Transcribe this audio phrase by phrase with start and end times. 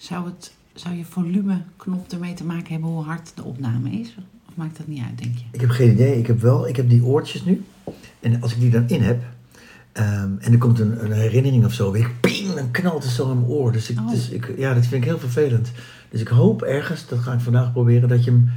[0.00, 4.14] Zou, het, zou je volumeknop ermee te maken hebben hoe hard de opname is?
[4.48, 5.44] Of maakt dat niet uit, denk je?
[5.50, 6.18] Ik heb geen idee.
[6.18, 7.64] Ik heb wel, ik heb die oortjes nu.
[8.20, 9.22] En als ik die dan in heb,
[9.92, 13.30] ehm, en er komt een, een herinnering of zo, weer ping, dan knalt het zo
[13.30, 13.72] in mijn oor.
[13.72, 14.10] Dus, ik, Oh.
[14.10, 15.70] dus ik, ja, dat vind ik heel vervelend.
[16.10, 18.50] Dus ik hoop ergens, dat ga ik vandaag proberen, dat je, hem,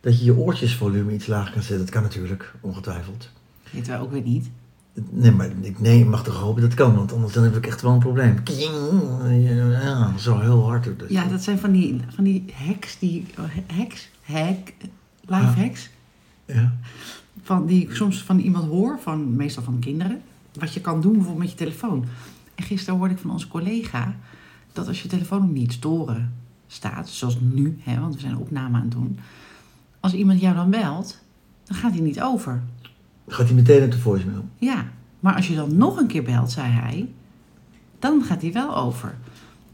[0.00, 1.78] dat je je oortjesvolume iets lager kan zetten.
[1.78, 3.30] Dat kan natuurlijk, ongetwijfeld.
[3.70, 4.50] Weten wij ook weer niet.
[5.10, 7.82] Nee, maar ik nee, mag toch hopen dat kan, want anders dan heb ik echt
[7.82, 8.42] wel een probleem.
[8.42, 8.72] King,
[9.82, 10.84] ja, zo heel hard.
[10.98, 11.08] Dus.
[11.10, 13.26] Ja, dat zijn van die, van die hacks, die
[13.76, 14.72] hacks, hack,
[15.20, 15.56] live Ah.
[15.56, 15.90] hacks,
[16.46, 16.72] Ja.
[17.42, 20.20] van die ik soms van iemand hoor, van, meestal van kinderen,
[20.52, 22.04] wat je kan doen bijvoorbeeld met je telefoon.
[22.54, 24.14] En gisteren hoorde ik van onze collega
[24.72, 26.34] dat als je telefoon op niet storen
[26.66, 29.18] staat, zoals nu, hè, want we zijn een opname aan het doen,
[30.00, 31.18] als iemand jou dan belt,
[31.64, 32.62] dan gaat hij niet over.
[33.30, 34.44] Gaat hij meteen op de voicemail?
[34.58, 34.84] Ja,
[35.20, 37.08] maar als je dan nog een keer belt, zei hij,
[37.98, 39.14] dan gaat hij wel over.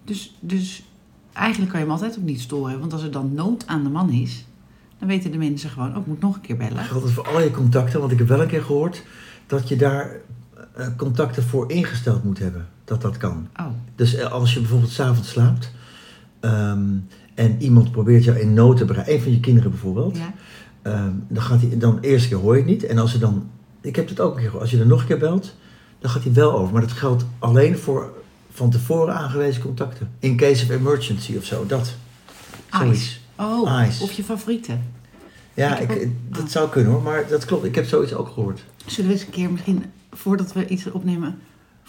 [0.04, 0.84] Dus, dus
[1.32, 2.80] eigenlijk kan je hem altijd op niet storen.
[2.80, 4.44] Want als er dan nood aan de man is,
[4.98, 6.84] dan weten de mensen gewoon, oh, ik moet nog een keer bellen.
[6.84, 8.00] Geldt het voor al je contacten?
[8.00, 9.02] Want ik heb wel een keer gehoord
[9.46, 10.10] dat je daar
[10.74, 12.68] eh, contacten voor ingesteld moet hebben.
[12.84, 13.48] Dat dat kan.
[13.60, 15.72] Oh, Dus eh, als je bijvoorbeeld s'avonds slaapt
[16.40, 16.84] ehm,
[17.34, 20.32] en iemand probeert jou in nood te bereiken, een van je kinderen bijvoorbeeld, ja.
[20.92, 22.84] Ehm, dan gaat hij, dan de eerste keer hoor je het niet.
[22.84, 23.48] En als er dan,
[23.80, 25.54] ik heb het ook een keer gehoord, als je er nog een keer belt,
[25.98, 26.72] dan gaat hij wel over.
[26.72, 28.12] Maar dat geldt alleen voor
[28.52, 30.10] van tevoren aangewezen contacten.
[30.18, 31.94] In case of emergency of zo, dat.
[32.70, 33.00] Zoiets.
[33.00, 33.18] Ice.
[33.36, 34.02] Oh, Ice.
[34.02, 34.82] of je favorieten.
[35.54, 36.48] Ja, Ik ik, heb ook- dat ah.
[36.48, 37.64] zou kunnen hoor, maar dat klopt.
[37.64, 38.64] Ik heb zoiets ook gehoord.
[38.86, 41.38] Zullen we eens een keer misschien, voordat we iets opnemen,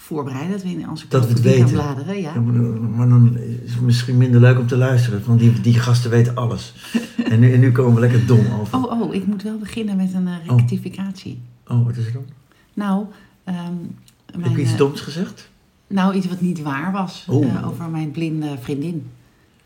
[0.00, 0.52] voorbereiden?
[0.52, 1.70] Dat we in onze Dat we het weten.
[1.72, 2.34] bladeren, ja.
[2.34, 6.10] Ja, maar, dan- is het misschien minder leuk om te luisteren, want die, die gasten
[6.10, 6.74] weten alles.
[7.30, 8.78] En nu, en nu komen we lekker dom over.
[8.78, 10.56] Oh, oh, ik moet wel beginnen met een eh, Oh.
[10.58, 11.40] rectificatie.
[11.66, 12.24] Oh, wat is er dan?
[12.74, 13.06] Nou,
[13.44, 13.72] ehm
[14.32, 15.48] Heb je iets eh, doms gezegd?
[15.86, 19.06] Nou, iets wat niet waar was eh, over mijn blinde vriendin.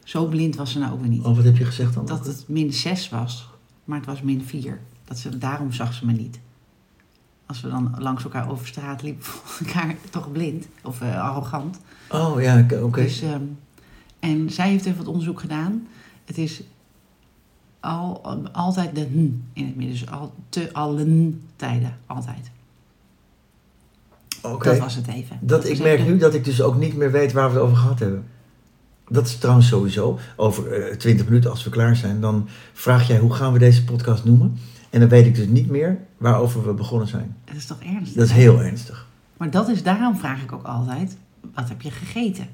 [0.05, 1.25] Zo blind was ze nou ook weer niet.
[1.25, 2.07] Oh, wat heb je gezegd dan?
[2.07, 3.49] Dat het min 6 was,
[3.85, 4.81] maar het was min 4.
[5.05, 6.39] Dat ze, daarom zag ze me niet.
[7.47, 9.27] Als we dan langs elkaar over straat liepen,
[9.75, 11.79] haar toch blind of eh, arrogant.
[12.11, 13.03] Oh, ja, oké.
[13.03, 13.43] Dus, ehm,
[14.21, 15.87] en zij heeft even wat onderzoek gedaan.
[16.25, 16.63] Het is
[17.81, 18.21] al,
[18.53, 19.95] altijd de n in het midden.
[19.99, 22.51] Dus al, te allen tijden, altijd.
[24.43, 24.69] Oké.
[24.69, 25.39] Dat was het even.
[25.41, 27.63] Dat, ik merk even- nu dat ik dus ook niet meer weet waar we het
[27.65, 28.25] over gehad hebben.
[29.09, 30.19] Dat is trouwens sowieso.
[30.37, 33.85] Over eh 20 minuten, als we klaar zijn, dan vraag jij hoe gaan we deze
[33.85, 34.59] podcast noemen.
[34.93, 37.37] En dan weet ik dus niet meer waarover we begonnen zijn.
[37.45, 38.13] Dat is toch ernstig?
[38.13, 39.09] Dat is heel ernstig.
[39.37, 41.17] Maar dat is, daarom vraag ik ook altijd,
[41.55, 42.47] wat heb je gegeten?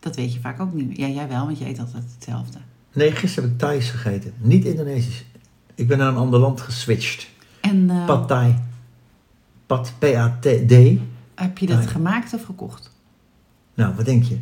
[0.00, 0.98] Dat weet je vaak ook niet meer.
[0.98, 2.58] Ja, jij wel, want je eet altijd hetzelfde.
[2.92, 4.32] Nee, gisteren heb ik Thais gegeten.
[4.38, 5.24] Niet Indonesisch.
[5.74, 7.28] Ik ben naar een ander land geswitcht.
[7.60, 8.54] En eh, Pad Thai.
[9.66, 10.72] Pad, P-A-T-D.
[11.34, 11.88] heb je dat Thai.
[11.88, 12.90] gemaakt of gekocht?
[13.74, 14.38] Nou, wat denk je?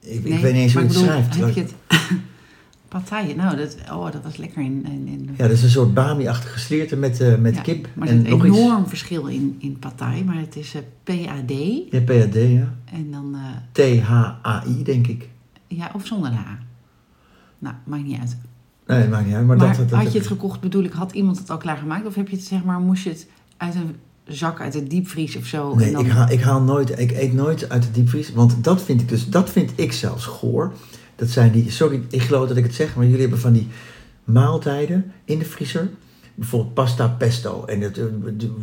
[0.00, 1.36] Ik, ik weet niet eens hoe je het schrijft.
[1.36, 1.74] Heb je het...
[3.00, 4.84] Partij, nou, dat, oh, dat was lekker in...
[4.86, 7.88] in, in Ja, dat is een soort bami-achtige slierte met, eh, met Ja, kip.
[7.94, 8.58] Maar en er is een iets.
[8.58, 11.50] enorm verschil in, in partij, maar het is eh, PAD
[11.90, 12.74] Ja, PAD, ja.
[12.84, 13.40] en dan, eh,
[13.72, 15.28] T-H-A-I, denk ik.
[15.66, 16.58] ja, of zonder de A.
[17.58, 18.36] Nou, maakt niet uit.
[18.86, 19.46] Nee, dat maakt niet uit.
[19.46, 22.06] Maar, Maar, dat, dat, had je het gekocht, bedoel ik, had iemand het al klaargemaakt?
[22.06, 23.26] Of heb je het, zeg maar, moest je het
[23.56, 25.74] uit een zak uit de diepvries of zo?
[25.74, 26.04] Nee, en dan...
[26.04, 28.32] ik, haal, ik haal nooit, ik eet nooit uit de diepvries.
[28.32, 30.72] Want dat vind ik dus, dat vind ik zelfs goor.
[31.16, 33.68] Dat zijn die, sorry, ik geloof dat ik het zeg, maar jullie hebben van die
[34.24, 35.88] maaltijden in de vriezer.
[36.34, 37.64] Bijvoorbeeld pasta pesto.
[37.64, 38.04] En dat, eh,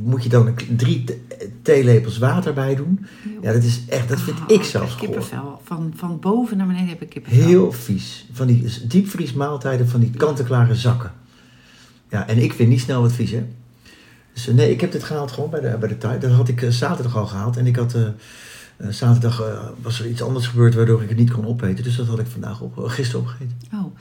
[0.03, 1.17] moet je dan drie the-
[1.61, 3.05] theelepels water bij doen.
[3.41, 5.09] Ja, dat is echt, dat vind ik zelfs heb goor.
[5.09, 5.61] Kippenvel.
[5.63, 7.47] Van, van boven naar beneden heb ik kippenvel.
[7.47, 8.25] Heel vies.
[8.31, 11.11] Van die diepvriesmaaltijden, van die kant-en-klare zakken.
[12.09, 13.43] Ja, en ik vind niet snel wat vies, hè.
[14.33, 16.19] Dus eh, nee, ik heb dit gehaald gewoon bij de, bij de Thai.
[16.19, 17.57] Dat had ik eh, zaterdag al gehaald.
[17.57, 17.95] En ik had...
[18.89, 21.83] zaterdag eh, was er iets anders gebeurd waardoor ik het niet kon opeten.
[21.83, 23.57] Dus dat had ik vandaag op, eh, gisteren opgegeten.
[23.73, 23.95] Oh,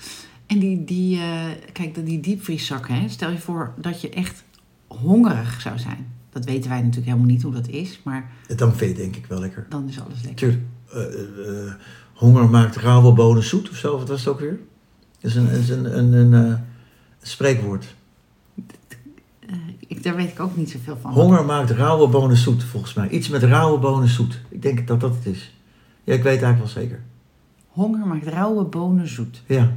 [0.46, 3.08] en die, die eh, kijk, die diepvrieszakken, hè?
[3.08, 4.44] stel je voor dat je echt
[4.86, 6.06] hongerig zou zijn.
[6.32, 9.16] Dat weten wij natuurlijk helemaal niet hoe dat is, maar Dan vind je het denk
[9.16, 9.66] ik wel lekker.
[9.68, 10.36] dan is alles lekker.
[10.36, 11.72] Tuurlijk, eh, eh, eh,
[12.14, 13.98] honger maakt rauwe bonen zoet of zo.
[13.98, 14.58] Wat was het ook weer?
[15.20, 16.54] Dat is een, is een, een, een eh,
[17.22, 17.94] spreekwoord.
[19.90, 21.12] Ik, daar weet ik ook niet zoveel van.
[21.12, 23.08] Honger maakt rauwe bonen zoet, volgens mij.
[23.08, 24.40] Iets met rauwe bonen zoet.
[24.48, 25.54] Ik denk dat dat het is.
[26.04, 27.02] Ja, ik weet het eigenlijk wel zeker.
[27.68, 29.42] Honger maakt rauwe bonen zoet.
[29.46, 29.72] Ja.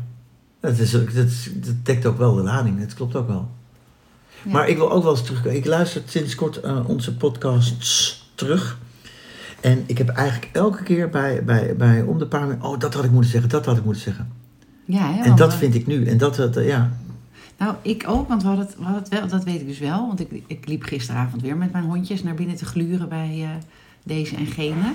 [0.60, 2.80] Dat, is, dat, dat dekt ook wel de lading.
[2.80, 3.50] Dat klopt ook wel.
[4.44, 4.52] Ja.
[4.52, 5.58] Maar ik wil ook wel eens terugkomen.
[5.58, 8.78] Ik luister sinds kort eh, onze podcasts terug.
[9.62, 12.70] En ik heb eigenlijk elke keer bij, bij, bij om de paar minuten...
[12.70, 14.32] Oh, dat had ik moeten zeggen, dat had ik moeten zeggen.
[14.86, 16.06] Ja, hè, en dat vind ik nu.
[16.06, 16.92] En dat, dat, eh, ja.
[17.64, 20.08] Nou, ik ook, want we het, we het wel, dat weet ik dus wel.
[20.08, 23.50] Want ik, ik liep gisteravond weer met mijn hondjes naar binnen te gluren bij eh,
[24.04, 24.94] deze en gene.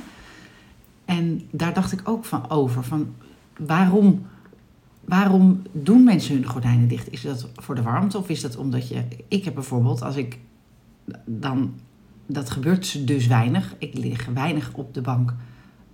[1.05, 2.85] En daar dacht ik ook van over.
[2.85, 3.15] Van,
[3.59, 4.27] waarom,
[5.05, 7.13] waarom doen mensen hun gordijnen dicht?
[7.13, 9.03] Is dat voor de warmte of is dat omdat je...
[9.29, 10.39] Ik heb bijvoorbeeld, als ik
[11.25, 11.75] dan...
[12.27, 13.75] Dat gebeurt dus weinig.
[13.79, 15.35] Ik lig weinig op de bank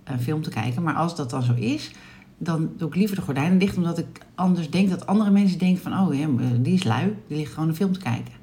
[0.03, 0.83] een film te kijken.
[0.83, 1.91] Maar als dat dan zo is,
[2.37, 3.77] dan doe ik liever de gordijnen dicht.
[3.77, 4.05] Omdat ik
[4.35, 5.99] anders denk dat andere mensen denken van...
[5.99, 6.27] Oh, ja,
[6.59, 7.13] die is lui.
[7.27, 8.33] Die ligt gewoon een film te kijken.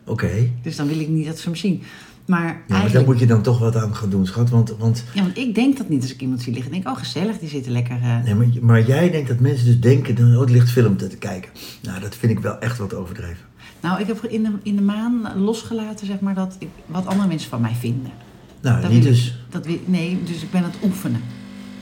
[0.05, 0.51] Oké.
[0.63, 1.83] Dus dan wil ik niet dat ze hem zien.
[2.27, 4.51] Maar, Ja, maar daar moet je dan toch wat aan gaan doen, schat.
[4.51, 6.73] Want, want Ja, want ik denk dat niet als ik iemand zie liggen.
[6.73, 7.97] Ik denk, oh gezellig, die zitten lekker...
[8.03, 10.97] eh, nee, maar, maar jij denkt dat mensen dus denken, dan, oh, het ligt film
[10.97, 11.51] te kijken.
[11.83, 13.47] Nou, dat vind ik wel echt wat overdreven.
[13.81, 17.29] Nou, ik heb in de, in de maan losgelaten, zeg maar, dat ik, wat andere
[17.29, 18.13] mensen van mij vinden.
[18.61, 19.39] Nou, Dat niet ik- dus.
[19.51, 21.21] Dat, wil- nee, dus ik ben aan het oefenen.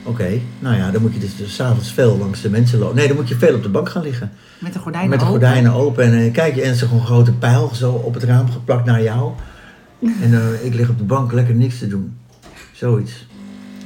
[0.03, 2.95] Oké, nou ja, dan moet je dus, dus 's avonds veel langs de mensen lopen.
[2.95, 4.31] Nee, dan moet je veel op de bank gaan liggen.
[4.59, 5.39] Met de gordijnen Met de open.
[5.39, 8.85] gordijnen open en eh, kijk je, en een grote pijl zo op het raam geplakt
[8.85, 9.31] naar jou.
[10.21, 12.17] En eh, ik lig op de bank lekker niks te doen.
[12.73, 13.27] Zoiets.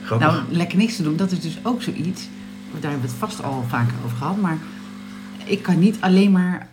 [0.03, 0.27] Grappig.
[0.27, 2.21] Nou, lekker niks te doen, dat is dus ook zoiets.
[2.79, 4.37] Daar hebben we het vast al vaker over gehad.
[4.41, 4.57] Maar
[5.45, 6.67] ik kan niet alleen maar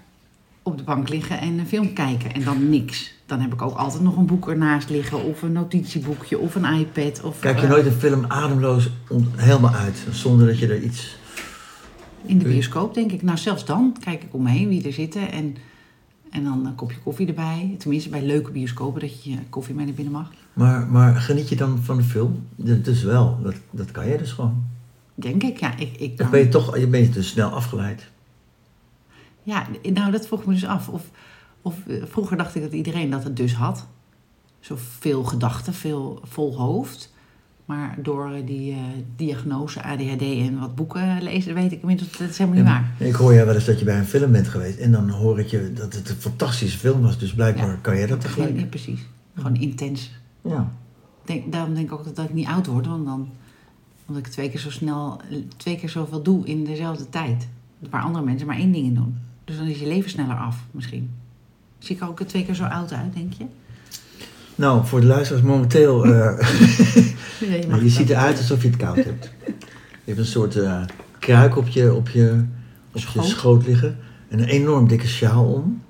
[0.71, 3.13] op de bank liggen en een film kijken en dan niks.
[3.27, 6.65] Dan heb ik ook altijd nog een boek ernaast liggen, of een notitieboekje, of een
[6.65, 7.23] iPad.
[7.23, 8.91] Of, Kijk je eh, nooit een film ademloos
[9.37, 11.17] helemaal uit, zonder dat je er iets...
[12.25, 13.23] In de bioscoop, denk ik.
[13.23, 15.33] Nou, zelfs dan kijk ik om me heen wie er zitten.
[15.33, 15.57] En,
[16.31, 17.75] en dan een kopje koffie erbij.
[17.79, 20.31] Tenminste, bij leuke bioscopen dat je je koffie mee naar binnen mag.
[20.53, 22.47] Maar, maar geniet je dan van de film?
[22.57, 24.65] Dat is wel, dat, dat kan je dus gewoon.
[25.15, 25.77] Denk ik, ja.
[25.77, 28.11] Ik, ik kan, ben je toch, je bent dus snel afgeleid.
[29.49, 30.89] Ja, nou, dat vroeg me dus af.
[30.89, 31.11] Of,
[31.63, 33.87] of eh, vroeger dacht ik dat iedereen dat het dus had.
[34.61, 37.15] Zoveel gedachten, veel vol hoofd.
[37.65, 38.79] Maar door eh, die eh,
[39.17, 42.93] diagnose ADHD en wat boeken lezen, weet ik inmiddels dat is helemaal niet waar.
[43.09, 45.39] Ik hoor jij wel eens dat je bij een film bent geweest en dan hoor
[45.41, 47.19] ik je dat het een fantastische film was.
[47.19, 47.79] Dus blijkbaar Ja.
[47.81, 48.71] kan jij dat Ja, tegelijk.
[48.71, 49.01] precies.
[49.35, 50.11] Gewoon intens.
[50.43, 50.73] Ja.
[51.25, 53.29] Denk, daarom denk ik ook dat ik niet oud word, want dan
[54.07, 55.21] omdat ik twee keer zo snel,
[55.57, 57.49] twee keer zoveel doe in dezelfde tijd.
[57.91, 59.19] Waar andere mensen maar één ding doen.
[59.49, 61.11] Dus dan is je leven sneller af, misschien.
[61.79, 63.45] Zie ik ook twee keer zo oud uit, denk je?
[64.55, 66.39] Nou, voor de luisteraars momenteel, eh,
[67.51, 69.33] Nee, nou, je ziet eruit alsof je het koud hebt.
[69.45, 69.53] Je
[70.05, 70.83] hebt een soort eh,
[71.19, 72.45] kruik op je, op, je,
[72.93, 73.25] op je Schoot.
[73.25, 73.99] schoot liggen
[74.29, 75.83] en een enorm dikke sjaal om.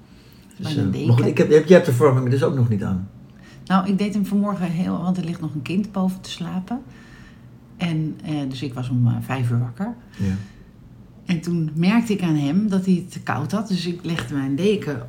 [0.57, 3.09] Dus, eh, maar goed, ik heb, jij hebt de vorming dus ook nog niet aan.
[3.65, 6.83] Nou, ik deed hem vanmorgen heel, want er ligt nog een kind boven te slapen.
[7.77, 8.17] En
[8.49, 9.95] dus ik was om vijf uur wakker.
[10.17, 10.35] Ja.
[11.29, 13.69] En toen merkte ik aan hem dat hij het te koud had.
[13.69, 15.03] Dus ik legde mijn deken.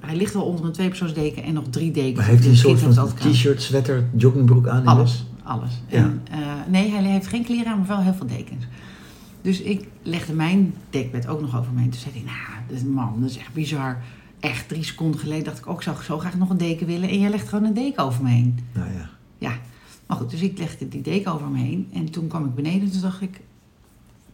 [0.00, 2.16] Hij ligt wel onder een tweepersoonsdeken en nog drie dekens.
[2.16, 4.86] Maar heeft hij een soort van t-shirt, sweater, joggingbroek aan?
[4.86, 5.82] Alles, alles.
[5.88, 5.96] Ja.
[5.98, 6.38] En, eh,
[6.68, 8.64] nee, hij heeft geen kleren aan, maar wel heel veel dekens.
[9.42, 11.90] Dus ik legde mijn dekbed ook nog over me heen.
[11.90, 13.98] Toen zei hij, nou, dat is- man, dat is echt bizar.
[14.40, 17.08] Echt drie seconden geleden dacht ik ook, zou ik zo graag nog een deken willen.
[17.08, 18.58] En jij legt gewoon een deken over me heen.
[18.72, 19.10] Nou ja.
[19.38, 19.52] Ja,
[20.06, 21.88] maar goed, dus ik legde die deken over me heen.
[21.92, 23.40] En toen kwam ik beneden en toen dacht ik,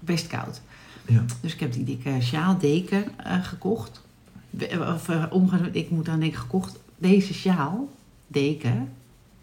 [0.00, 0.60] best koud.
[1.08, 1.24] Ja.
[1.40, 4.02] Dus ik heb die dikke sjaal deken eh, gekocht.
[4.50, 6.78] We- Of eh, omgaan, ik moet aan denken gekocht.
[6.96, 7.88] Deze sjaal,
[8.26, 8.88] deken,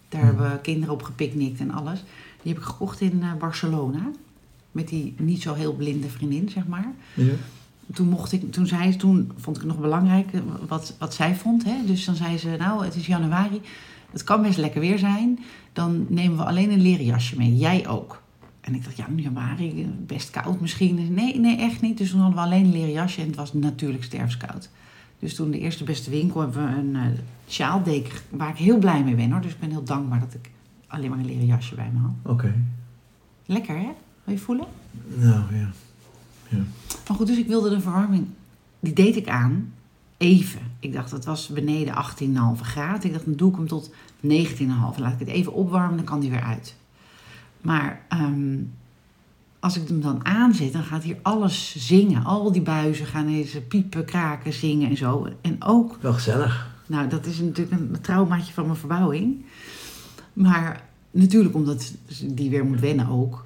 [0.09, 2.03] daar hebben kinderen op gepicnict en alles.
[2.41, 4.09] Die heb ik gekocht in eh, Barcelona.
[4.71, 6.91] Met die niet zo heel blinde vriendin, zeg maar.
[7.13, 7.33] ja.
[7.93, 11.13] Toen, mocht ik, toen, zei ze, toen vond ik het nog belangrijk eh, wat, wat
[11.13, 11.63] zij vond.
[11.63, 11.75] Hè?
[11.85, 13.61] Dus dan zei ze, nou, het is januari.
[14.11, 15.39] Het kan best lekker weer zijn.
[15.73, 17.55] Dan nemen we alleen een leren jasje mee.
[17.57, 18.21] Jij ook.
[18.65, 21.13] En ik dacht, ja, januari, eh, best koud misschien.
[21.13, 21.97] Nee, nee, echt niet.
[21.97, 24.69] Dus toen hadden we alleen een leren jasje en het was natuurlijk sterfskoud.
[25.19, 29.03] Dus toen de eerste beste winkel hebben we een eh sjaaldeken waar ik heel blij
[29.03, 29.41] mee ben hoor.
[29.41, 30.51] Dus ik ben heel dankbaar dat ik
[30.87, 32.33] alleen maar een leren jasje bij me had.
[32.33, 32.55] Oké.
[33.45, 33.89] Lekker hè?
[34.23, 34.65] Wil je voelen?
[35.15, 35.69] Nou ja.
[36.49, 36.63] ja.
[37.07, 38.27] Maar goed, dus ik wilde de verwarming,
[38.79, 39.73] die deed ik aan,
[40.17, 40.59] even.
[40.79, 43.05] Ik dacht, het was beneden 18,5 graden.
[43.05, 44.97] Ik dacht, dan doe ik hem tot 19,5.
[44.97, 46.75] Laat ik het even opwarmen, dan kan die weer uit.
[47.65, 48.57] Maar ehm,
[49.59, 52.23] als ik hem dan aanzet, dan gaat hier alles zingen.
[52.23, 55.27] Al die buizen gaan eens piepen, kraken, zingen en zo.
[55.41, 56.71] En ook Wel gezellig.
[56.87, 59.45] nou, dat is natuurlijk een traumaatje van mijn verbouwing.
[60.33, 61.93] Maar natuurlijk omdat
[62.23, 63.45] die weer moet wennen ook.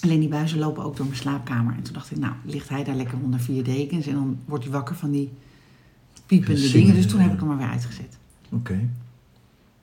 [0.00, 1.74] Alleen die buizen lopen ook door mijn slaapkamer.
[1.76, 4.06] En toen dacht ik, nou, ligt hij daar lekker onder vier dekens.
[4.06, 5.30] En dan wordt hij wakker van die
[6.26, 6.94] piepende Zingen, dingen.
[7.02, 8.18] Dus toen heb ik hem maar weer uitgezet.
[8.50, 8.88] Oké.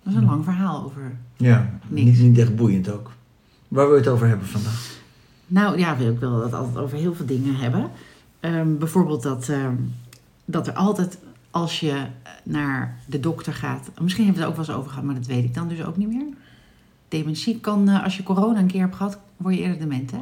[0.04, 1.16] Dat is een lang verhaal over...
[1.38, 2.06] Ja, Niks.
[2.18, 3.12] niet, niet echt boeiend ook.
[3.68, 4.96] Waar wil je het over hebben vandaag?
[5.48, 7.90] Nou ja, ik wil het altijd over heel veel dingen hebben.
[8.40, 9.76] Ehm, bijvoorbeeld dat, ehm,
[10.46, 11.18] dat er altijd,
[11.52, 12.06] als je
[12.44, 13.90] naar de dokter gaat...
[14.02, 15.84] Misschien hebben we het ook wel eens over gehad, maar dat weet ik dan dus
[15.84, 16.26] ook niet meer.
[17.08, 20.20] Dementie kan, eh, als je corona een keer hebt gehad, word je eerder dement, hè?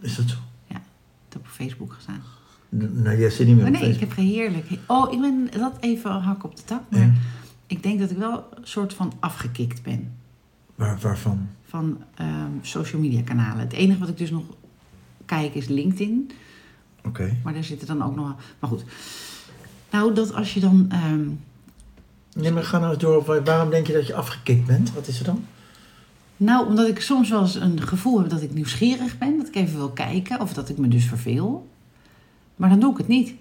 [0.00, 0.36] Is dat zo?
[0.68, 2.22] Dat heb op Facebook gestaan.
[2.68, 4.66] Nou, jij zit niet meer Maar op nee, ik heb geheerlijk...
[4.86, 6.82] Oh, ik ben dat even hak op de tak.
[6.88, 7.12] Maar Ja.
[7.66, 10.12] ik denk dat ik wel een soort van afgekikt ben.
[10.78, 11.48] Waar, waarvan?
[11.68, 13.58] van ehm, social media kanalen.
[13.58, 14.42] Het enige wat ik dus nog
[15.24, 16.30] kijk is LinkedIn.
[17.04, 17.36] Oké.
[17.44, 18.34] Maar daar zitten dan ook nog...
[18.58, 18.84] Maar goed.
[19.90, 20.86] Nou, dat als je dan...
[20.88, 21.28] ehm,
[22.32, 23.16] Nee, maar ga nou eens door.
[23.16, 24.92] op Waarom denk je dat je afgekikt bent?
[24.92, 25.44] Wat is er dan?
[26.36, 29.36] Nou, omdat ik soms wel eens een gevoel heb dat ik nieuwsgierig ben.
[29.36, 30.40] Dat ik even wil kijken.
[30.40, 31.68] Of dat ik me dus verveel.
[32.56, 33.34] Maar dan doe ik het niet.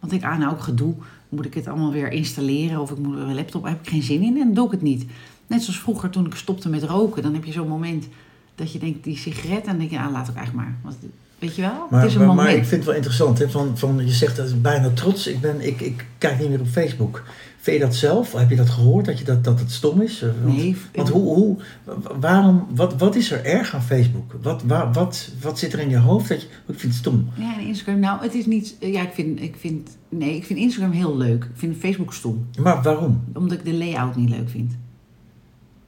[0.00, 0.94] Want ik, ah nou, ook gedoe.
[1.28, 2.80] Moet ik het allemaal weer installeren?
[2.80, 3.62] Of ik moet een laptop.
[3.62, 4.36] Daar heb ik geen zin in.
[4.36, 5.06] En dan doe ik het niet.
[5.46, 7.22] Net zoals vroeger toen ik stopte met roken.
[7.22, 8.06] Dan heb je zo'n moment
[8.54, 9.60] dat je denkt, die sigaret.
[9.60, 10.76] En dan denk je, ah, laat ook eigenlijk maar.
[10.82, 10.96] Want,
[11.38, 11.86] weet je wel?
[11.90, 12.48] Maar, het is een maar, moment.
[12.48, 13.38] maar ik vind het wel interessant.
[13.38, 13.50] Hè?
[13.50, 15.26] Van, van, je zegt dat is bijna trots.
[15.26, 17.22] Ik, ben, ik, ik kijk niet meer op Facebook.
[17.60, 18.32] Vind je dat zelf?
[18.32, 19.04] Heb je dat gehoord?
[19.04, 20.22] Dat, je dat, dat het stom is?
[20.22, 24.36] Eh, Want, Nee, Want hoe, hoe, wa- waarom, wat, wat is er erg aan Facebook?
[24.42, 26.46] Wat, waar, wat, wat zit er in je hoofd dat je...
[26.66, 27.28] Ik vind het stom.
[27.38, 27.98] Ja, en Instagram.
[28.00, 28.76] Nou, het is niet...
[28.80, 29.96] Ja, ik vind, ik vind...
[30.08, 31.44] Nee, ik vind Instagram heel leuk.
[31.44, 32.46] Ik vind Facebook stom.
[32.60, 33.24] Maar waarom?
[33.34, 34.72] Omdat ik de layout niet leuk vind.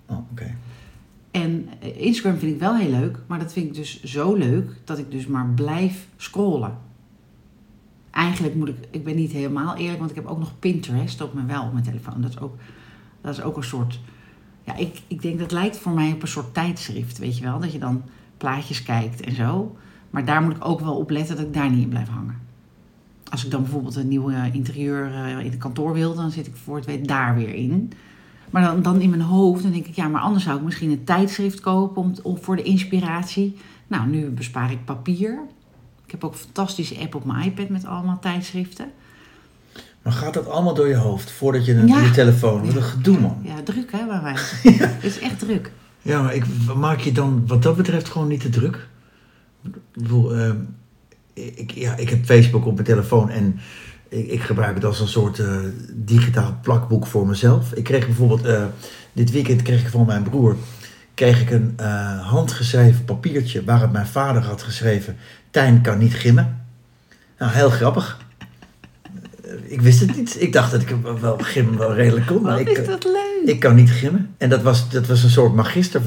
[0.09, 0.57] Oh, oké.
[1.31, 3.19] En eh, Instagram vind ik wel heel leuk.
[3.27, 6.79] Maar dat vind ik dus zo leuk dat ik dus maar blijf scrollen.
[8.11, 8.77] Eigenlijk moet ik...
[8.91, 11.73] Ik ben niet helemaal eerlijk, want ik heb ook nog Pinterest op mijn wel op
[11.73, 12.21] mijn telefoon.
[12.21, 12.57] Dat is ook,
[13.21, 14.00] dat is ook een soort...
[14.65, 17.61] Ja, ik, ik denk dat lijkt voor mij op een soort tijdschrift, weet je wel.
[17.61, 18.03] Dat je dan
[18.37, 19.77] plaatjes kijkt en zo.
[20.11, 22.37] Maar daar moet ik ook wel op letten dat ik daar niet in blijf hangen.
[23.31, 26.57] Als ik dan bijvoorbeeld een nieuw interieur eh, in het kantoor wil, dan zit ik
[26.57, 27.93] voor het weet daar weer in.
[28.50, 30.90] Maar dan, dan in mijn hoofd, dan denk ik, ja, maar anders zou ik misschien
[30.90, 33.57] een tijdschrift kopen om, om voor de inspiratie.
[33.87, 35.38] Nou, nu bespaar ik papier.
[36.05, 38.90] Ik heb ook een fantastische app op mijn iPad met allemaal tijdschriften.
[40.02, 42.00] Maar gaat dat allemaal door je hoofd voordat je een, Ja.
[42.00, 42.67] je telefoon...
[42.67, 43.37] Wat een gedoe, man.
[43.43, 44.35] Ja, druk hè, bij mij.
[44.73, 45.73] Het is echt druk.
[46.02, 46.45] Ja, maar ik,
[46.76, 48.88] maak je dan wat dat betreft gewoon niet te druk?
[49.62, 50.57] Ik bedoel, ehm,
[51.35, 53.59] ik, ja, ik heb Facebook op mijn telefoon en
[54.09, 55.57] ik, ik gebruik het als een soort eh,
[55.93, 57.73] digitaal plakboek voor mezelf.
[57.73, 58.65] Ik kreeg bijvoorbeeld, eh,
[59.12, 60.57] dit weekend kreeg ik van mijn broer,
[61.15, 65.17] kreeg ik een eh, handgeschreven papiertje waarop mijn vader had geschreven,
[65.50, 66.67] Tijn kan niet gimmen.
[67.38, 68.19] Nou, heel grappig.
[69.62, 70.41] Ik wist het niet.
[70.41, 72.43] Ik dacht dat ik wel gimmen wel redelijk kon.
[72.43, 73.27] Maar Wat ik, is dat leuk.
[73.45, 74.35] Ik kan niet gimmen.
[74.38, 76.00] En dat was, dat was een soort magister.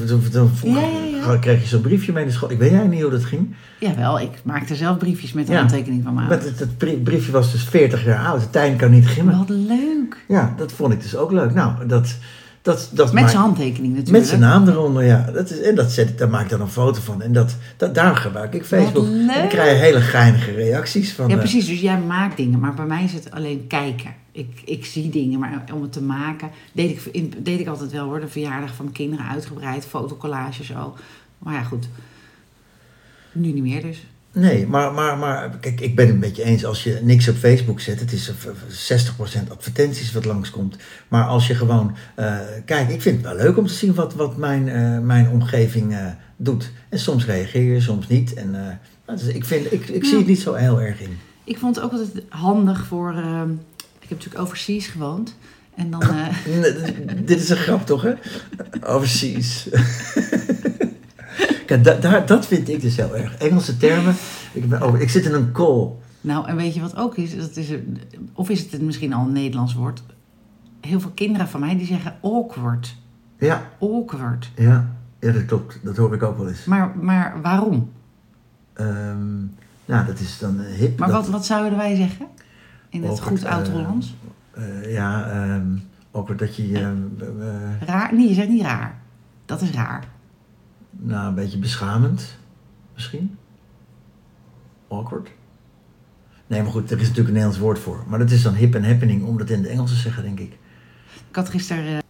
[0.54, 0.82] Vroeger
[1.26, 2.50] Ja, kreeg je zo'n briefje mee naar school.
[2.50, 3.54] Ik weet eigenlijk niet hoe dat ging.
[3.80, 5.58] Jawel, ik maakte zelf briefjes met de Ja.
[5.58, 6.40] handtekening van mijn Maar
[6.76, 8.52] brie- briefje was dus 40 jaar oud.
[8.52, 9.38] Tijn kan niet gimmen.
[9.38, 10.24] Wat leuk.
[10.28, 11.54] Ja, dat vond ik dus ook leuk.
[11.54, 12.14] Nou, dat...
[12.62, 14.18] dat, dat Met zijn handtekening natuurlijk.
[14.18, 15.30] Met zijn naam eronder, ja.
[15.34, 17.22] Dat is, en dat zet, ik- daar maak ik dan een foto van.
[17.22, 19.04] En dat, dat, daar gebruik ik Facebook.
[19.04, 19.34] En leuk.
[19.36, 21.28] dan krijg je hele geinige reacties van...
[21.28, 21.66] Ja, eh, precies.
[21.66, 24.10] Dus jij maakt dingen, maar bij mij is het alleen kijken.
[24.32, 27.92] Ik, ik zie dingen, maar om het te maken, deed ik, in- deed ik altijd
[27.92, 28.20] wel hoor.
[28.20, 30.94] De verjaardag van kinderen uitgebreid, fotocollage zo.
[31.38, 31.88] Maar ja, goed.
[33.32, 34.06] Nu niet meer dus.
[34.32, 36.64] Nee, maar, maar, maar kijk, ik ben het met je eens.
[36.64, 39.06] Als je niks op Facebook zet, het is eh,
[39.46, 40.76] 60% advertenties wat langskomt.
[41.08, 44.14] Maar als je gewoon, eh, kijk, ik vind het wel leuk om te zien wat,
[44.14, 46.70] wat mijn, eh, mijn omgeving eh, doet.
[46.88, 48.34] En soms reageer je, soms niet.
[48.34, 51.18] En nou, dus ik, vind, ik, ik zie het niet zo heel erg in.
[51.44, 53.14] Ik vond het ook altijd handig voor...
[54.12, 55.36] ik heb natuurlijk overseas gewoond.
[55.74, 56.02] En dan...
[56.02, 56.26] eh,
[56.60, 58.12] Nee, Dit is een grap toch, hè?
[58.86, 59.68] Overseas.
[61.66, 63.36] Kijk, da, daar, dat vind ik dus heel erg.
[63.36, 64.14] Engelse termen.
[64.52, 65.88] Ik, ben over, ik zit in een call.
[66.20, 67.36] nou, en weet je wat ook is?
[67.36, 68.00] Dat is een-
[68.32, 70.02] of is het misschien al een Nederlands woord?
[70.80, 72.96] Heel veel kinderen van mij die zeggen awkward.
[73.38, 74.50] Ja, Awkward.
[74.56, 74.90] ja,
[75.20, 75.78] ja, dat klopt.
[75.82, 76.64] Dat hoor ik ook wel eens.
[76.64, 77.90] Maar, maar waarom?
[78.72, 79.36] Ehm,
[79.84, 80.98] nou, dat is dan eh, hip.
[80.98, 82.26] Maar dat, wat, wat zouden wij zeggen?
[82.92, 84.14] In het goed eh, oud-Hollands?
[84.54, 85.76] eh, ja, ehm
[86.14, 86.96] ook dat je, ehm,
[87.40, 88.14] eh, Raar?
[88.14, 89.00] Nee, je zegt niet raar.
[89.44, 90.04] Dat is raar.
[90.90, 92.38] nou, een beetje beschamend,
[92.94, 93.36] misschien.
[94.88, 95.30] Awkward.
[96.46, 98.04] Nee, maar goed, er is natuurlijk een Nederlands woord voor.
[98.08, 100.40] Maar dat is dan hip en happening om dat in het Engels te zeggen, denk
[100.40, 100.58] ik.
[101.28, 102.01] Ik had gisteren...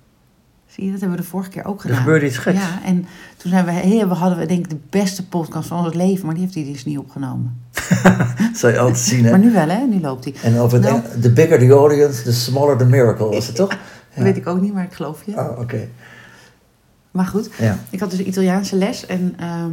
[0.75, 1.97] zie je, dat hebben we de vorige keer ook Er gedaan.
[1.97, 2.59] gebeurde iets geks.
[2.59, 3.71] Ja, en toen zijn we...
[3.73, 6.55] Hey, we hadden we denk ik de beste podcast van ons leven, maar die heeft
[6.55, 7.61] hij dus niet opgenomen.
[8.39, 9.31] Dat zal je altijd zien, hè?
[9.31, 9.85] Maar nu wel, hè?
[9.87, 10.35] Nu loopt hij.
[10.43, 11.21] En over het Nou.
[11.21, 13.69] The bigger the audience, the smaller the miracle, was het toch?
[13.79, 13.79] Dat
[14.15, 14.23] Ja.
[14.23, 15.33] weet ik ook niet, maar ik geloof je.
[15.33, 15.89] Oh, oké.
[17.11, 17.79] Maar goed, Ja.
[17.91, 19.71] ik had dus Italiaanse les en ehm,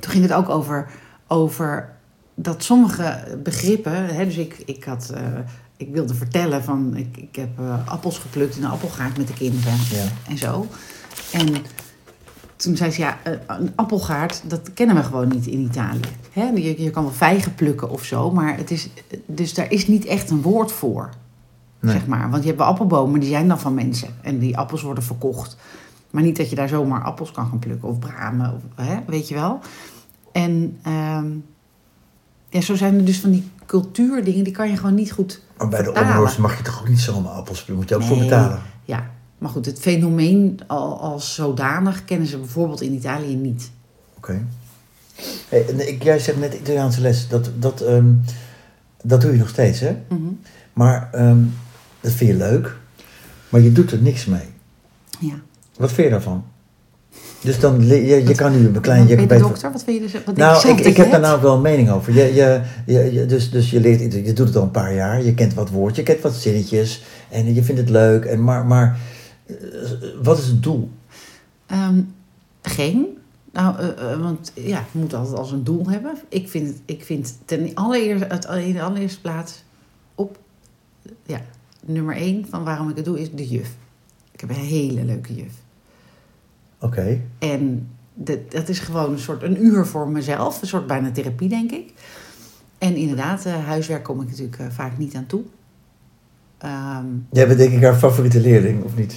[0.00, 0.88] toen ging het ook over,
[1.26, 1.88] over
[2.34, 5.22] dat sommige begrippen, hè, dus ik, ik, had, eh,
[5.78, 9.32] ik wilde vertellen van, ik, ik heb eh, appels geplukt in een appelgaard met de
[9.32, 10.04] kinderen Ja.
[10.28, 10.66] en zo.
[11.32, 11.54] En
[12.56, 16.00] toen zei ze, ja, eh, een appelgaard, dat kennen we gewoon niet in Italië.
[16.32, 16.44] Hè?
[16.44, 18.88] Je, je kan wel vijgen plukken of zo, maar het is,
[19.26, 21.10] dus daar is niet echt een woord voor.
[21.80, 21.92] Nee.
[21.92, 22.30] Zeg maar.
[22.30, 24.08] Want je hebt wel appelbomen, die zijn dan van mensen.
[24.22, 25.56] En die appels worden verkocht.
[26.10, 29.28] Maar niet dat je daar zomaar appels kan gaan plukken of bramen, of, hè, weet
[29.28, 29.60] je wel.
[30.32, 31.26] En ehm,
[32.48, 35.68] ja, zo zijn er dus van die cultuurdingen, die kan je gewoon niet goed Maar
[35.68, 37.74] bij de omroers mag je toch ook niet zomaar appels plukken?
[37.76, 38.62] Moet je ook voor betalen?
[38.84, 43.70] Ja, Maar goed, het fenomeen al, als zodanig kennen ze bijvoorbeeld in Italië niet.
[44.16, 44.46] Oké.
[45.48, 47.28] Hey, ik, jij zegt net Italiaanse les.
[47.28, 48.12] Dat, dat, ehm,
[49.02, 49.96] dat doe je nog steeds, hè?
[50.08, 50.22] Mhm.
[50.72, 51.38] Maar ehm,
[52.00, 52.76] dat vind je leuk.
[53.48, 54.46] Maar je doet er niks mee.
[55.20, 55.34] Ja.
[55.76, 56.44] Wat vind je daarvan?
[57.42, 59.00] Dus dan, je, je kan nu een klein...
[59.00, 59.72] Wat Je ben je dokter?
[59.72, 60.12] Wat vind je dus?
[60.12, 62.12] Wat denk je Nou, zelf ik, ik je heb daar nou wel een mening over.
[62.14, 65.22] Je, je, je, je- dus, dus je leert, je doet het al een paar jaar.
[65.22, 67.02] Je kent wat woordjes, je kent wat zinnetjes.
[67.28, 68.24] En je vindt het leuk.
[68.24, 68.98] En maar, maar
[69.46, 69.54] eh,
[70.22, 70.90] wat is het doel?
[71.66, 72.00] Ehm,
[72.62, 73.06] geen.
[73.52, 76.14] Nou, eh, eh, want ja, je moet altijd als een doel hebben.
[76.28, 79.64] Ik vind, ik vind ten allereerste, het, in de allereerste plaats
[80.14, 80.38] op
[81.26, 81.40] ja,
[81.86, 83.68] nummer één van waarom ik het doe, is de juf.
[84.32, 85.52] Ik heb een hele leuke juf.
[86.80, 87.20] Oké.
[87.38, 90.62] En dat, dat is gewoon een soort een uur voor mezelf.
[90.62, 91.92] Een soort bijna therapie, denk ik.
[92.78, 95.42] En inderdaad, eh, huiswerk kom ik natuurlijk eh, vaak niet aan toe.
[96.58, 99.14] Ehm, Jij bent denk ik haar favoriete leerling, of niet?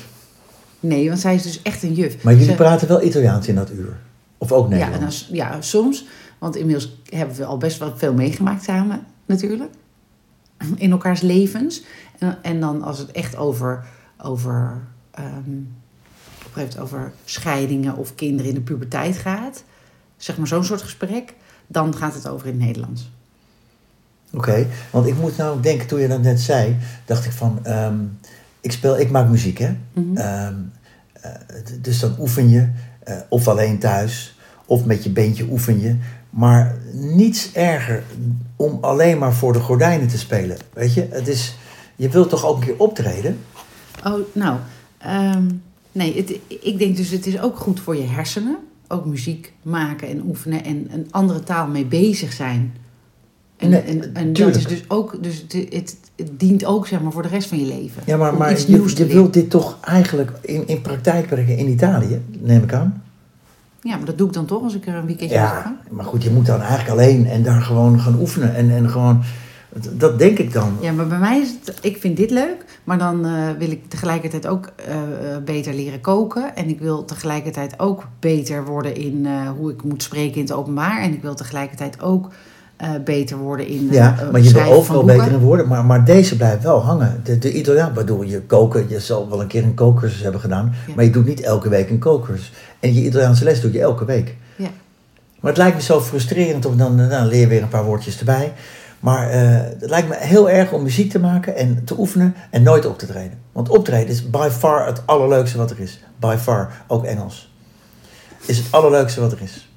[0.80, 2.24] nee, want zij is dus echt een juf.
[2.24, 3.98] Maar jullie Ze- praten wel Italiaans in dat uur?
[4.38, 5.06] Of ook Ja, Nederlands?
[5.06, 6.06] als, ja, soms.
[6.40, 9.72] Want inmiddels hebben we al best wel veel meegemaakt samen, natuurlijk.
[10.76, 11.84] In elkaars levens.
[12.20, 13.86] En, en dan als het echt over,
[14.18, 15.52] over, ehm,
[16.52, 19.64] op een gegeven moment over scheidingen of kinderen in de puberteit gaat.
[20.18, 21.34] Zeg maar zo'n soort gesprek.
[21.68, 23.12] Dan gaat het over in het Nederlands.
[24.34, 28.00] Oké, want ik moet nou denken, toen je dat net zei, dacht ik van, ehm,
[28.62, 29.78] ik speel, ik maak muziek hè.
[29.94, 30.18] Mhm.
[30.18, 30.56] Ehm,
[31.14, 31.32] eh,
[31.82, 32.70] dus dan oefen je,
[33.04, 35.96] eh, of alleen thuis, of met je beentje oefen je.
[36.30, 38.04] Maar niets erger
[38.56, 40.58] om alleen maar voor de gordijnen te spelen.
[40.74, 41.58] Weet je, het is,
[41.96, 43.40] je wilt toch ook een keer optreden?
[44.06, 44.58] Oh, nou.
[44.98, 45.48] ehm,
[45.92, 48.58] nee, het, ik denk dus het is ook goed voor je hersenen.
[48.88, 52.74] Ook muziek maken en oefenen en een andere taal mee bezig zijn.
[53.58, 57.02] En, Nee, en, en dat is dus ook, dus het, het, het dient ook zeg
[57.02, 58.04] maar voor de rest van je leven.
[58.06, 62.22] Ja, maar, maar je, je wilt dit toch eigenlijk in, in praktijk brengen in Italië,
[62.40, 63.04] neem ik aan?
[63.82, 65.44] Ja, maar dat doe ik dan toch als ik er een weekendje ga.
[65.44, 68.56] Ja, maar goed, je moet dan eigenlijk alleen en daar gewoon gaan oefenen.
[68.56, 69.24] En, en gewoon,
[69.92, 70.78] dat denk ik dan.
[70.82, 73.90] Ja, maar bij mij is het, ik vind dit leuk, maar dan eh, wil ik
[73.90, 74.96] tegelijkertijd ook eh,
[75.46, 76.56] beter leren koken.
[76.56, 80.52] En ik wil tegelijkertijd ook beter worden in eh, hoe ik moet spreken in het
[80.52, 81.02] openbaar.
[81.02, 82.30] En ik wil tegelijkertijd ook
[83.04, 85.68] beter worden in Ja, maar je wil overal beter in worden.
[85.68, 87.22] Maar, maar deze blijft wel hangen.
[87.24, 88.86] De, de Italiaan, bedoel je koken.
[88.90, 90.74] Je zal wel een keer een kookcursus hebben gedaan.
[90.88, 90.94] Ja.
[90.96, 92.52] Maar je doet niet elke week een kookcursus.
[92.80, 94.36] En je Italiaanse les doe je elke week.
[94.56, 94.70] Ja.
[95.40, 96.66] Maar het lijkt me zo frustrerend.
[96.66, 98.54] Om dan, dan leer weer een paar woordjes erbij.
[99.02, 99.40] Maar eh,
[99.80, 102.98] het lijkt me heel erg om muziek te maken en te oefenen en nooit op
[102.98, 103.40] te treden.
[103.52, 106.00] Want optreden is by far het allerleukste wat er is.
[106.20, 107.54] By far, ook Engels.
[108.46, 109.70] Is het allerleukste wat er is.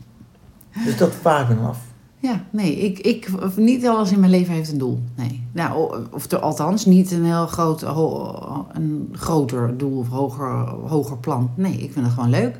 [0.85, 1.79] Dus dat vraag ik me dan af.
[2.19, 5.01] Ja, nee, ik, ik, niet alles in mijn leven heeft een doel.
[5.15, 5.47] Nee.
[5.53, 11.17] Nou, of er, althans niet een heel groot, ho- een groter doel of hoger, hoger
[11.19, 11.51] plan.
[11.55, 12.57] Nee, ik vind het gewoon leuk.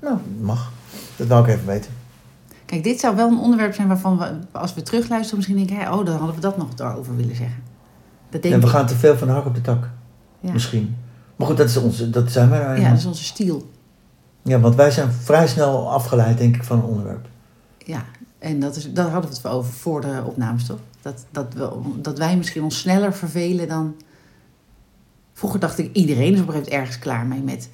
[0.00, 0.72] Nou, mag.
[1.16, 1.90] Dat wou ik even weten.
[2.66, 6.04] Kijk, dit zou wel een onderwerp zijn waarvan we, als we terugluisteren, misschien denken: oh,
[6.04, 7.62] dan hadden we dat nog daarover willen zeggen.
[8.30, 8.72] Dat denk En we ik.
[8.72, 9.90] gaan te veel van de hak op de tak.
[10.40, 10.52] Ja.
[10.52, 10.96] Misschien.
[11.36, 13.70] Maar goed, dat, is onze, dat zijn wij nou ja, dat is onze stiel.
[14.42, 17.28] Ja, want wij zijn vrij snel afgeleid, denk ik, van een onderwerp.
[17.78, 18.04] Ja,
[18.38, 20.78] en dat is, daar hadden we het over voor de opnames, toch?
[21.02, 23.94] Dat, dat, we, dat wij misschien ons sneller vervelen dan.
[25.32, 27.68] Vroeger dacht ik, iedereen is op een gegeven moment ergens klaar mee met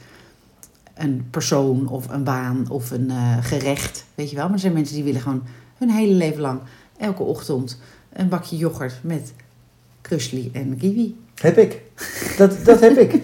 [1.00, 4.04] een persoon of een baan of een eh, gerecht.
[4.14, 4.44] Weet je wel?
[4.44, 5.42] Maar er zijn mensen die willen gewoon
[5.78, 6.60] hun hele leven lang,
[6.98, 7.78] elke ochtend,
[8.12, 9.32] een bakje yoghurt met
[10.00, 11.16] krusli en kiwi.
[11.34, 11.82] Heb ik.
[12.36, 13.22] Dat, dat heb ik.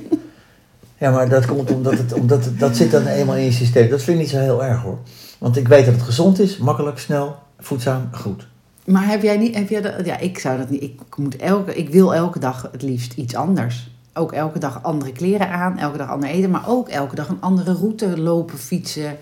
[0.99, 3.91] Ja, maar dat komt omdat het, omdat het, dat zit dan eenmaal in je systeem.
[3.91, 4.99] Dat vind ik niet zo heel erg hoor.
[5.39, 8.47] Want ik weet dat het gezond is, makkelijk, snel, voedzaam, goed.
[8.85, 11.75] Maar heb jij niet, heb jij dat, ja, ik zou dat niet, ik, moet elke,
[11.75, 13.91] ik wil elke dag het liefst iets anders.
[14.16, 17.40] Ook elke dag andere kleren aan, elke dag ander eten, maar ook elke dag een
[17.40, 19.16] andere route lopen, fietsen.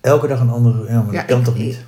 [0.00, 1.78] Elke dag een andere, ja, maar Ja, dat kan ik- toch niet?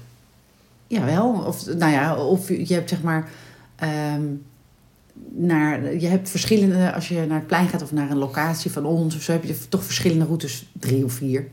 [0.86, 3.28] Jawel, of nou ja, of je hebt zeg maar,
[3.76, 4.22] ehm,
[5.30, 8.84] naar, je hebt verschillende, als je naar het plein gaat of naar een locatie van
[8.84, 11.46] ons of zo, heb je toch verschillende routes, drie of vier.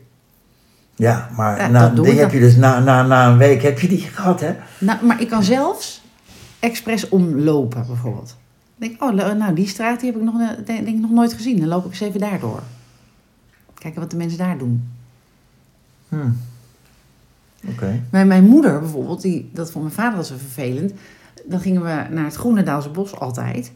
[0.96, 2.38] Ja, maar Ja, na, die heb dan.
[2.40, 4.54] je dus na, na, na een week heb je die gehad, hè?
[4.78, 6.02] Nou, maar ik kan zelfs
[6.58, 8.36] expres omlopen, bijvoorbeeld.
[8.80, 11.58] Ik denk, oh, nou, die straat die heb ik nog, denk, ik nog nooit gezien.
[11.60, 12.62] Dan loop ik eens even daardoor.
[13.74, 14.88] Kijken wat de mensen daar doen.
[16.08, 16.30] Hm.
[17.68, 18.02] Oké.
[18.10, 20.92] Mijn, mijn moeder bijvoorbeeld, die, dat vond mijn vader wel zo vervelend.
[21.44, 23.72] Dan gingen we naar het Groenendaalse bos altijd.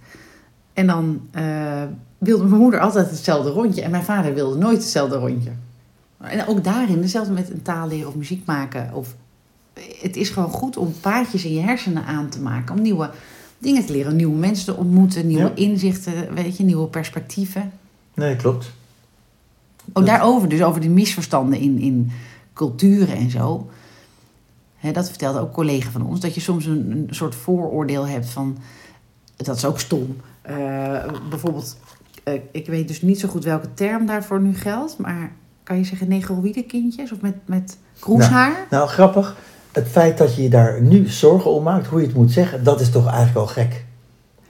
[0.73, 1.83] En dan eh,
[2.19, 3.83] wilde mijn moeder altijd hetzelfde rondje.
[3.83, 5.51] En mijn vader wilde nooit hetzelfde rondje.
[6.19, 8.95] En ook daarin, hetzelfde met een taal leren of muziek maken.
[8.95, 9.15] Of,
[10.01, 12.75] het is gewoon goed om paadjes in je hersenen aan te maken.
[12.75, 13.11] Om nieuwe...
[13.65, 14.17] dingen te leren.
[14.17, 15.53] Nieuwe mensen te ontmoeten, nieuwe Ja.
[15.55, 17.73] inzichten, weet je, nieuwe perspectieven.
[18.15, 18.71] Nee, klopt.
[19.89, 22.11] Ook Dat- daarover, dus over die misverstanden in, in
[22.53, 23.71] culturen en zo.
[24.77, 26.21] Hè, dat vertelde ook een collega van ons.
[26.21, 28.57] Dat je soms een, een soort vooroordeel hebt van...
[29.37, 30.17] Dat is ook stom.
[30.43, 31.77] Eh, bijvoorbeeld,
[32.23, 34.99] eh, ik weet dus niet zo goed welke term daarvoor nu geldt.
[34.99, 37.13] Maar kan je zeggen negroïde-kindjes?
[37.13, 38.67] Of met, met kroeshaar?
[38.71, 39.37] Nou, grappig.
[39.75, 42.65] Het feit dat je je daar nu zorgen om maakt, hoe je het moet zeggen,
[42.65, 43.85] dat is toch eigenlijk wel gek.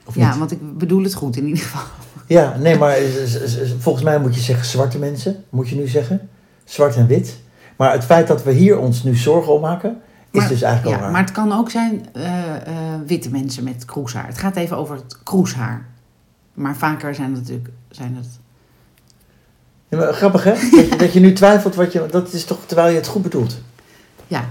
[0.05, 0.37] Of ja, niet?
[0.37, 1.81] want ik bedoel het goed in ieder geval.
[2.27, 2.95] Ja, nee, maar
[3.79, 6.29] volgens mij moet je zeggen zwarte mensen, moet je nu zeggen.
[6.63, 7.37] Zwart en wit.
[7.77, 9.97] Maar het feit dat we hier ons nu zorgen om maken,
[10.31, 11.27] is Maar- dus eigenlijk Ja, al maar raar.
[11.27, 12.63] het kan ook zijn eh, eh,
[13.05, 14.27] witte mensen met kroeshaar.
[14.27, 15.85] Het gaat even over het kroeshaar.
[16.53, 17.69] Maar vaker zijn het natuurlijk...
[17.89, 18.27] Zijn het,
[19.87, 20.51] Ja, maar grappig hè?
[20.51, 22.05] Dat, je- dat je nu twijfelt wat je...
[22.11, 23.57] Dat is toch terwijl je het goed bedoelt.
[24.27, 24.45] ja,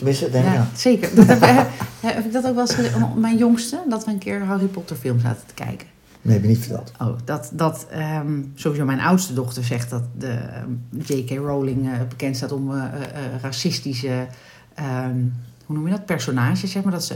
[0.00, 1.14] Tenminste, denk ik ja, zeker.
[1.14, 1.40] Dat heb,
[2.00, 2.76] heb, ik dat ook wel eens
[3.16, 5.86] Mijn jongste, dat we een keer Harry Potter film zaten te kijken.
[6.22, 6.92] Nee, heb je niet verteld.
[6.98, 11.30] Oh, dat, dat ehm, sowieso mijn oudste dochter zegt dat de ehm, J.K.
[11.30, 14.26] Rowling eh, bekend staat om eh, eh, eh, racistische,
[14.74, 15.18] ehm,
[15.66, 16.92] hoe noem je dat, personages, zeg maar.
[16.92, 17.14] Dat ze,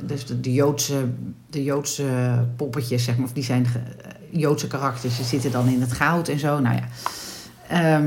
[0.00, 1.08] dus de, de, Joodse,
[1.50, 2.04] de Joodse
[2.56, 6.28] poppetjes, zeg maar, of die zijn eh, Joodse karakters, die zitten dan in het goud
[6.28, 6.60] en zo.
[6.60, 8.00] Nou ja.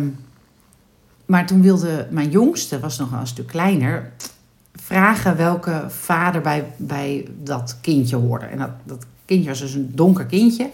[1.25, 4.11] Maar toen wilde mijn jongste, was nog een stuk kleiner,
[4.71, 8.45] vragen welke vader bij, bij dat kindje hoorde.
[8.45, 10.69] En dat, dat kindje was dus een donker kindje.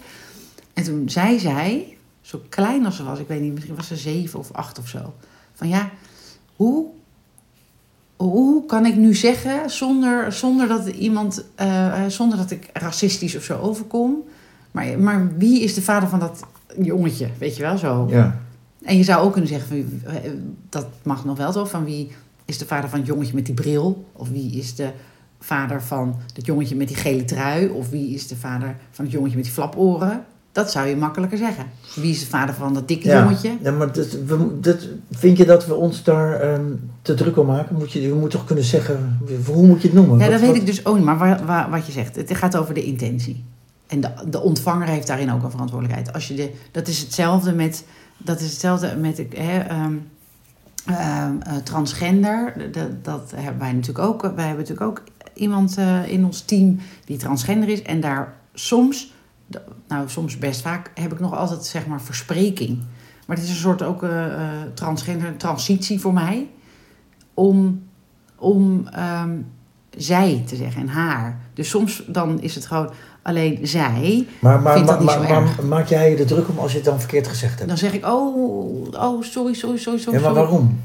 [0.72, 3.96] En toen zei zij, zo klein als ze was, ik weet niet, misschien was ze
[3.96, 5.14] zeven of acht of zo.
[5.54, 5.90] Van ja,
[6.56, 6.86] hoe,
[8.16, 13.36] hoe kan ik nu zeggen zonder, zonder dat iemand, eh, eh, zonder dat ik racistisch
[13.36, 14.22] of zo overkom.
[14.70, 16.42] Maar, maar wie is de vader van dat
[16.78, 18.06] jongetje, weet je wel zo?
[18.10, 18.40] Ja.
[18.84, 20.30] En je zou ook kunnen zeggen, van, eh,
[20.68, 22.10] dat mag nog wel zo, van wie
[22.44, 24.04] is de vader van het jongetje met die bril?
[24.12, 24.90] Of wie is de
[25.40, 27.68] vader van het jongetje met die gele trui?
[27.68, 30.24] Of wie is de vader van het jongetje met die flaporen?
[30.52, 31.64] Dat zou je makkelijker zeggen.
[31.94, 33.52] Wie is de vader van dat dikke Ja, jongetje?
[33.62, 36.64] ja maar dat, we, dat, vind je dat we ons daar ehm,
[37.02, 37.76] te druk om maken?
[37.76, 40.18] Moet je, je moet toch kunnen zeggen, hoe moet je het noemen?
[40.18, 41.04] Ja, Wat- dat weet wat- ik dus ook niet.
[41.04, 43.44] Maar wa- wa- wat je zegt, het gaat over de intentie.
[43.86, 46.12] En de, de ontvanger heeft daarin ook een verantwoordelijkheid.
[46.12, 47.84] Als je de, dat is hetzelfde met,
[48.24, 49.96] dat is hetzelfde met hè, ehm,
[50.86, 52.70] ehm, eh, transgender.
[52.72, 54.20] Dat, dat hebben wij natuurlijk ook.
[54.20, 55.02] Wij hebben natuurlijk ook
[55.34, 57.82] iemand eh, in ons team die transgender is.
[57.82, 59.12] En daar soms,
[59.88, 62.82] nou soms best vaak, heb ik nog altijd zeg maar verspreking.
[63.26, 66.50] Maar het is een soort ook eh, transgender transitie voor mij.
[67.34, 67.82] Om,
[68.36, 69.38] om ehm,
[69.96, 71.40] zij te zeggen en haar.
[71.54, 72.90] Dus soms dan is het gewoon
[73.22, 74.26] alleen zij.
[74.38, 75.56] Maar, maar, vind dat maar, niet zo erg.
[75.56, 77.68] maar maak jij je er druk om als je het dan verkeerd gezegd hebt?
[77.68, 80.18] Dan zeg ik, oh, oh sorry, sorry, sorry, sorry.
[80.18, 80.34] ja, maar sorry.
[80.34, 80.80] waarom?